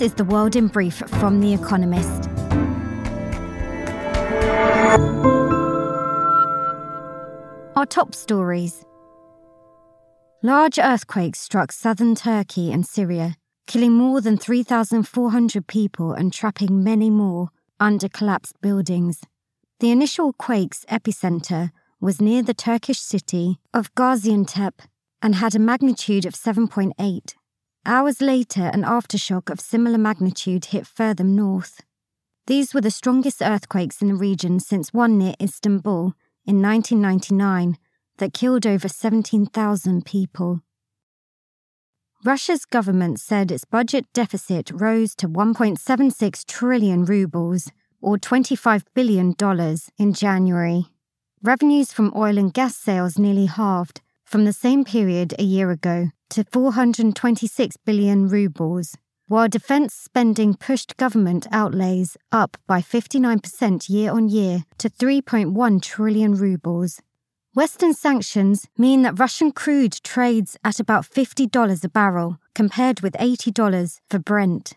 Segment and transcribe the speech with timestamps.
[0.00, 2.26] Is the world in brief from The Economist.
[7.76, 8.82] Our top stories.
[10.42, 13.36] Large earthquakes struck southern Turkey and Syria,
[13.66, 19.20] killing more than 3,400 people and trapping many more under collapsed buildings.
[19.80, 24.80] The initial quake's epicenter was near the Turkish city of Gaziantep
[25.20, 27.34] and had a magnitude of 7.8.
[27.86, 31.80] Hours later, an aftershock of similar magnitude hit further north.
[32.46, 36.12] These were the strongest earthquakes in the region since one near Istanbul
[36.44, 37.78] in 1999
[38.18, 40.60] that killed over 17,000 people.
[42.22, 47.70] Russia's government said its budget deficit rose to 1.76 trillion rubles,
[48.02, 49.34] or $25 billion,
[49.98, 50.86] in January.
[51.42, 56.10] Revenues from oil and gas sales nearly halved from the same period a year ago
[56.30, 58.96] to 426 billion rubles,
[59.28, 66.34] while defense spending pushed government outlays up by 59% year on year to 3.1 trillion
[66.34, 67.00] rubles.
[67.54, 74.00] Western sanctions mean that Russian crude trades at about $50 a barrel, compared with $80
[74.08, 74.74] for Brent.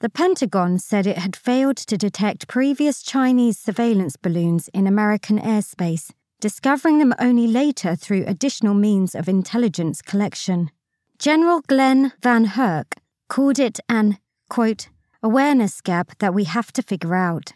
[0.00, 6.10] The Pentagon said it had failed to detect previous Chinese surveillance balloons in American airspace,
[6.42, 10.72] discovering them only later through additional means of intelligence collection.
[11.16, 12.94] General Glen VanHerck
[13.28, 14.18] called it an,
[14.50, 14.88] quote,
[15.22, 17.52] awareness gap that we have to figure out.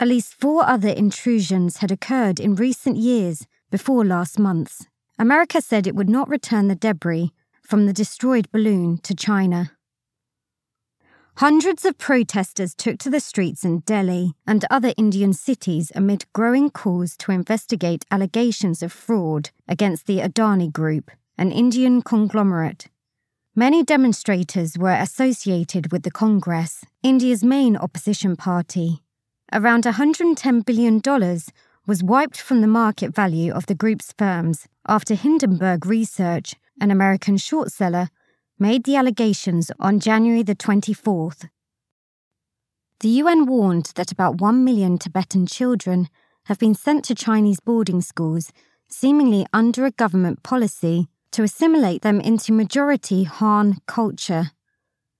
[0.00, 4.88] At least four other intrusions had occurred in recent years before last month's.
[5.16, 9.70] America said it would not return the debris from the destroyed balloon to China.
[11.36, 16.70] Hundreds of protesters took to the streets in Delhi and other Indian cities amid growing
[16.70, 22.88] calls to investigate allegations of fraud against the Adani Group, an Indian conglomerate.
[23.54, 29.02] Many demonstrators were associated with the Congress, India's main opposition party,
[29.52, 31.00] around $110 billion
[31.86, 37.36] was wiped from the market value of the group's firms after Hindenburg Research, an American
[37.36, 38.08] short seller,
[38.62, 41.48] made the allegations on January the 24th.
[43.00, 46.08] The UN warned that about 1 million Tibetan children
[46.44, 48.52] have been sent to Chinese boarding schools,
[48.86, 54.52] seemingly under a government policy to assimilate them into majority Han culture.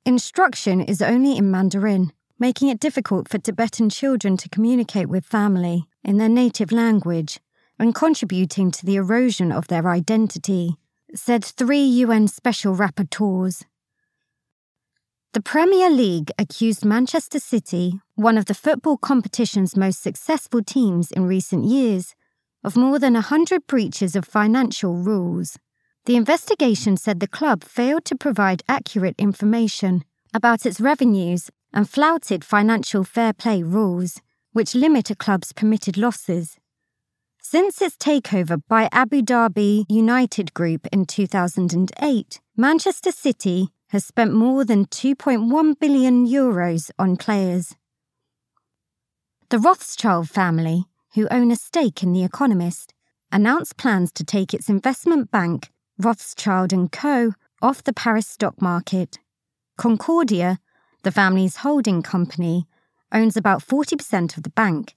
[0.06, 5.88] Instruction is only in Mandarin, making it difficult for Tibetan children to communicate with family
[6.04, 7.40] in their native language
[7.76, 10.76] and contributing to the erosion of their identity,
[11.14, 13.64] said three UN special rapporteurs.
[15.34, 21.26] The Premier League accused Manchester City, one of the football competition's most successful teams in
[21.26, 22.14] recent years,
[22.62, 25.58] of more than 100 breaches of financial rules.
[26.04, 32.44] The investigation said the club failed to provide accurate information about its revenues and flouted
[32.44, 34.20] financial fair play rules,
[34.52, 36.58] which limit a club's permitted losses.
[37.52, 44.64] Since its takeover by Abu Dhabi United Group in 2008, Manchester City has spent more
[44.64, 47.76] than 2.1 billion euros on players.
[49.50, 52.94] The Rothschild family, who own a stake in The Economist,
[53.30, 59.18] announced plans to take its investment bank, Rothschild & Co., off the Paris stock market.
[59.76, 60.58] Concordia,
[61.02, 62.66] the family's holding company
[63.12, 64.94] owns about 40% of the bank.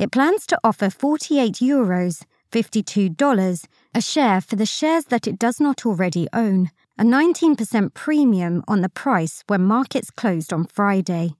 [0.00, 5.60] It plans to offer 48 euros, $52 a share for the shares that it does
[5.60, 11.34] not already own, a 19% premium on the price when markets closed on Friday.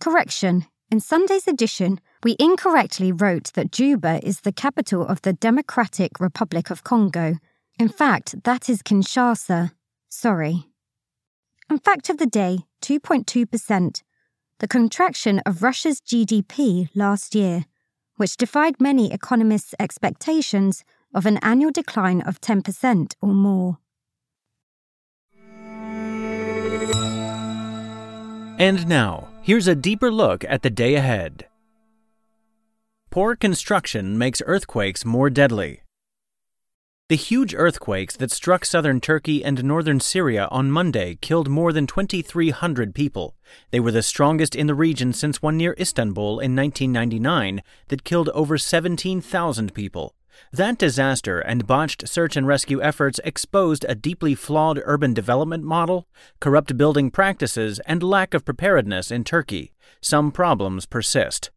[0.00, 0.66] Correction.
[0.90, 6.68] In Sunday's edition, we incorrectly wrote that Juba is the capital of the Democratic Republic
[6.68, 7.36] of Congo.
[7.78, 9.70] In fact, that is Kinshasa.
[10.08, 10.64] Sorry.
[11.68, 14.02] And fact of the day 2.2%,
[14.60, 17.64] the contraction of Russia's GDP last year,
[18.16, 20.84] which defied many economists' expectations
[21.14, 23.78] of an annual decline of 10% or more.
[28.58, 31.46] And now, here's a deeper look at the day ahead.
[33.10, 35.80] Poor construction makes earthquakes more deadly.
[37.10, 41.88] The huge earthquakes that struck southern Turkey and northern Syria on Monday killed more than
[41.88, 43.34] 2,300 people.
[43.72, 48.28] They were the strongest in the region since one near Istanbul in 1999 that killed
[48.28, 50.14] over 17,000 people.
[50.52, 56.06] That disaster and botched search and rescue efforts exposed a deeply flawed urban development model,
[56.38, 59.72] corrupt building practices, and lack of preparedness in Turkey.
[60.00, 61.50] Some problems persist.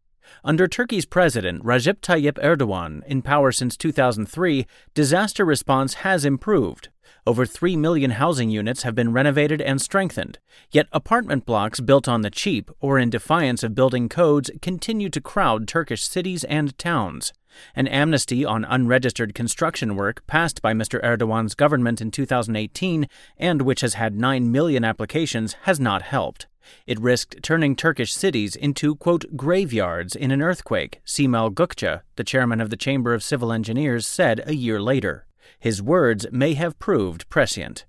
[0.43, 6.89] Under Turkey's president Recep Tayyip Erdogan, in power since 2003, disaster response has improved.
[7.25, 10.39] Over 3 million housing units have been renovated and strengthened,
[10.71, 15.21] yet apartment blocks built on the cheap or in defiance of building codes continue to
[15.21, 17.31] crowd Turkish cities and towns.
[17.75, 21.01] An amnesty on unregistered construction work passed by Mr.
[21.01, 23.07] Erdogan's government in 2018
[23.37, 26.47] and which has had 9 million applications has not helped.
[26.87, 32.61] It risked turning Turkish cities into, quote, graveyards in an earthquake, Cemal Gökçe, the chairman
[32.61, 35.25] of the Chamber of Civil Engineers, said a year later.
[35.59, 37.85] His words may have proved prescient.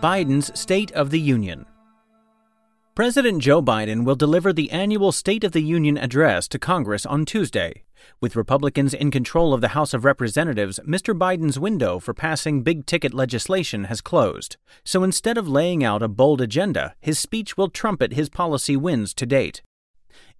[0.00, 1.66] Biden's State of the Union
[2.96, 7.26] President Joe Biden will deliver the annual State of the Union address to Congress on
[7.26, 7.82] Tuesday.
[8.22, 11.14] With Republicans in control of the House of Representatives, Mr.
[11.14, 14.56] Biden's window for passing big ticket legislation has closed.
[14.82, 19.12] So instead of laying out a bold agenda, his speech will trumpet his policy wins
[19.12, 19.60] to date.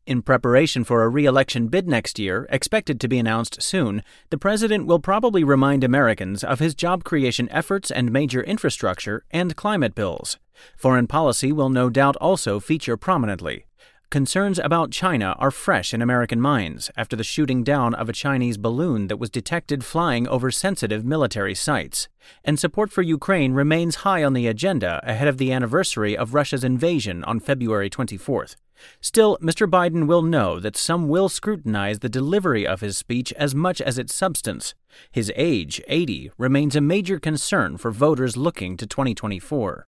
[0.06, 4.38] In preparation for a re election bid next year, expected to be announced soon, the
[4.38, 9.94] president will probably remind Americans of his job creation efforts and major infrastructure and climate
[9.94, 10.38] bills.
[10.76, 13.66] Foreign policy will no doubt also feature prominently.
[14.08, 18.56] Concerns about China are fresh in American minds after the shooting down of a Chinese
[18.56, 22.06] balloon that was detected flying over sensitive military sites.
[22.44, 26.62] And support for Ukraine remains high on the agenda ahead of the anniversary of Russia's
[26.62, 28.54] invasion on February 24th.
[29.00, 29.68] Still, Mr.
[29.68, 33.98] Biden will know that some will scrutinize the delivery of his speech as much as
[33.98, 34.74] its substance.
[35.10, 39.86] His age, 80, remains a major concern for voters looking to 2024.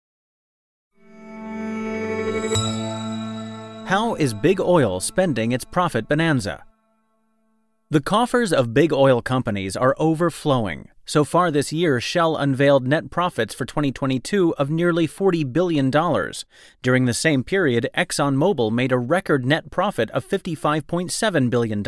[3.86, 6.64] How is Big Oil spending its profit bonanza?
[7.88, 10.88] The coffers of big oil companies are overflowing.
[11.04, 15.88] So far this year, Shell unveiled net profits for 2022 of nearly $40 billion.
[16.82, 21.84] During the same period, ExxonMobil made a record net profit of $55.7 billion,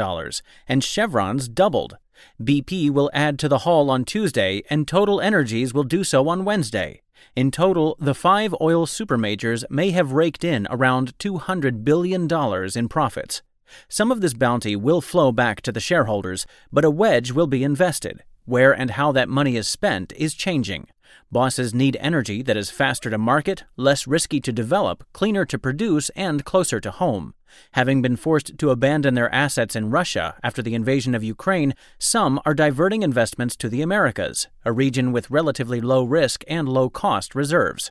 [0.69, 1.97] and Chevron's doubled.
[2.41, 6.45] BP will add to the haul on Tuesday, and Total Energies will do so on
[6.45, 7.03] Wednesday.
[7.37, 12.29] In total, the five oil supermajors may have raked in around $200 billion
[12.77, 13.43] in profits.
[13.89, 17.65] Some of this bounty will flow back to the shareholders, but a wedge will be
[17.65, 18.23] invested.
[18.45, 20.87] Where and how that money is spent is changing.
[21.31, 26.09] Bosses need energy that is faster to market, less risky to develop, cleaner to produce,
[26.11, 27.35] and closer to home.
[27.73, 32.41] Having been forced to abandon their assets in Russia after the invasion of Ukraine, some
[32.45, 37.35] are diverting investments to the Americas, a region with relatively low risk and low cost
[37.35, 37.91] reserves.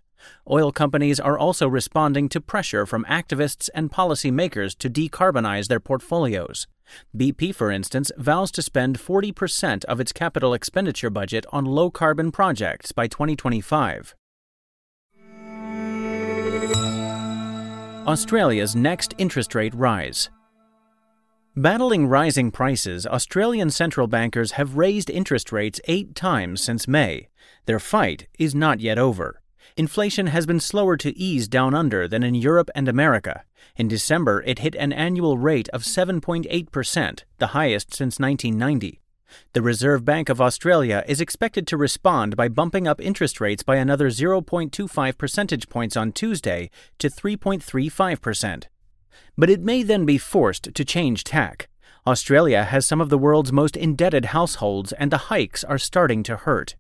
[0.50, 6.68] Oil companies are also responding to pressure from activists and policymakers to decarbonize their portfolios.
[7.16, 12.32] BP, for instance, vows to spend 40% of its capital expenditure budget on low carbon
[12.32, 14.16] projects by 2025.
[18.08, 20.30] Australia's next interest rate rise.
[21.56, 27.28] Battling rising prices, Australian central bankers have raised interest rates eight times since May.
[27.66, 29.42] Their fight is not yet over
[29.76, 33.44] inflation has been slower to ease down under than in Europe and America.
[33.76, 39.00] In December, it hit an annual rate of 7.8%, the highest since 1990.
[39.54, 43.78] The Reserve Bank of Australia is expected to respond by bumping up interest rates by
[43.78, 46.70] another 0.25 percentage points on Tuesday
[47.00, 48.66] to 3.35%.
[49.38, 51.70] But it may then be forced to change tack.
[52.06, 56.38] Australia has some of the world's most indebted households, and the hikes are starting to
[56.38, 56.76] hurt.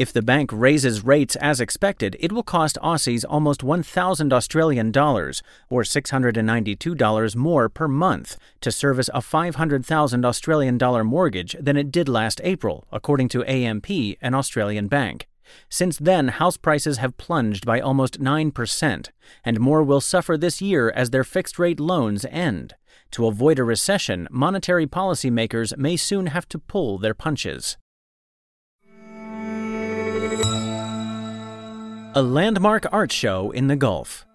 [0.00, 5.42] If the bank raises rates as expected, it will cost Aussies almost 1,000 Australian dollars,
[5.68, 12.08] or $692 more per month, to service a 500,000 Australian dollar mortgage than it did
[12.08, 13.90] last April, according to AMP,
[14.22, 15.28] an Australian bank.
[15.68, 19.10] Since then, house prices have plunged by almost 9%,
[19.44, 22.72] and more will suffer this year as their fixed rate loans end.
[23.10, 27.76] To avoid a recession, monetary policymakers may soon have to pull their punches.
[32.16, 34.26] A landmark art show in the Gulf.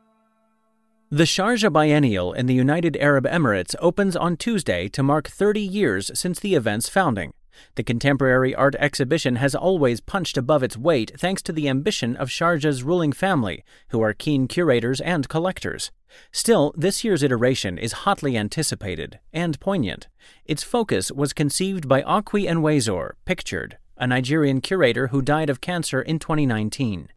[1.10, 6.10] The Sharjah Biennial in the United Arab Emirates opens on Tuesday to mark 30 years
[6.17, 7.34] since the event's founding.
[7.75, 12.29] The contemporary art exhibition has always punched above its weight thanks to the ambition of
[12.29, 15.91] Sharjah's ruling family, who are keen curators and collectors.
[16.32, 20.08] Still, this year's iteration is hotly anticipated and poignant.
[20.46, 26.01] Its focus was conceived by Okwui Enwezor, pictured, a Nigerian curator who died of cancer
[26.01, 27.10] in 2019.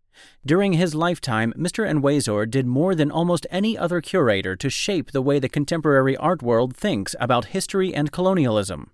[0.45, 1.89] During his lifetime, Mr.
[1.89, 6.43] Enwezor did more than almost any other curator to shape the way the contemporary art
[6.43, 8.93] world thinks about history and colonialism.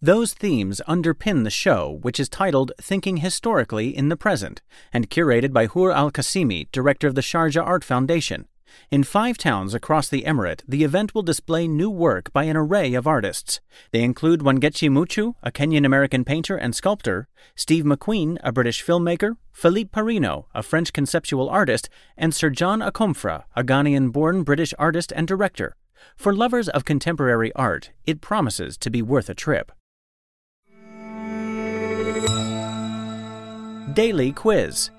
[0.00, 5.52] Those themes underpin the show, which is titled Thinking Historically in the Present and curated
[5.52, 8.46] by Hoor Al Qasimi, director of the Sharjah Art Foundation.
[8.90, 12.94] In five towns across the Emirate, the event will display new work by an array
[12.94, 13.60] of artists.
[13.92, 19.36] They include Wangechi Mutu, a Kenyan American painter and sculptor, Steve McQueen, a British filmmaker,
[19.52, 25.12] Philippe Parreno, a French conceptual artist, and Sir John Akomfrah, a Ghanaian born British artist
[25.14, 25.76] and director.
[26.16, 29.72] For lovers of contemporary art, it promises to be worth a trip.
[33.94, 34.90] Daily Quiz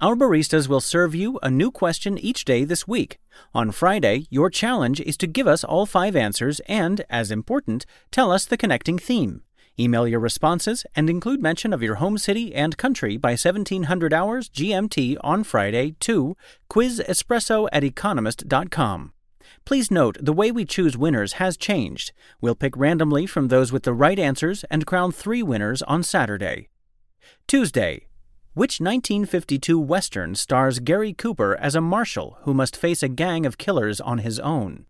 [0.00, 3.18] our baristas will serve you a new question each day this week.
[3.54, 8.32] On Friday, your challenge is to give us all five answers and, as important, tell
[8.32, 9.42] us the connecting theme.
[9.78, 14.48] Email your responses and include mention of your home city and country by 1700 hours
[14.48, 16.36] GMT on Friday to
[16.70, 19.12] quizespresso at economist.com.
[19.64, 22.12] Please note the way we choose winners has changed.
[22.40, 26.68] We'll pick randomly from those with the right answers and crown three winners on Saturday.
[27.46, 28.06] Tuesday,
[28.52, 33.58] which 1952 Western stars Gary Cooper as a marshal who must face a gang of
[33.58, 34.86] killers on his own?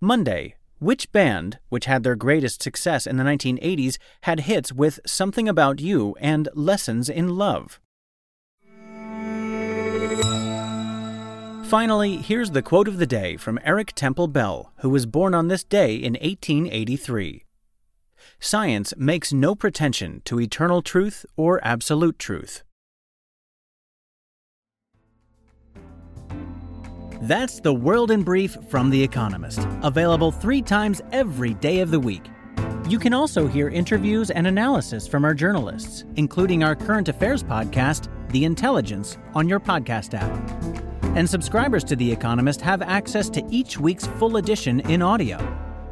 [0.00, 0.54] Monday.
[0.80, 5.80] Which band, which had their greatest success in the 1980s, had hits with Something About
[5.80, 7.80] You and Lessons in Love?
[11.64, 15.48] Finally, here's the quote of the day from Eric Temple Bell, who was born on
[15.48, 17.44] this day in 1883
[18.40, 22.62] science makes no pretension to eternal truth or absolute truth.
[27.22, 31.98] That's the World in Brief from The Economist, available three times every day of the
[31.98, 32.22] week.
[32.88, 38.08] You can also hear interviews and analysis from our journalists, including our current affairs podcast,
[38.30, 40.30] The Intelligence, on your podcast app.
[41.16, 45.67] And subscribers to The Economist have access to each week's full edition in audio